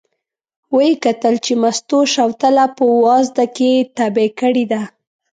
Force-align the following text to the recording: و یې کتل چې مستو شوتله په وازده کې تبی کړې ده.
و 0.73 0.77
یې 0.87 0.93
کتل 1.05 1.35
چې 1.45 1.53
مستو 1.61 1.97
شوتله 2.13 2.65
په 2.77 2.83
وازده 3.05 3.45
کې 3.55 3.71
تبی 3.97 4.27
کړې 4.39 4.65
ده. 4.71 4.81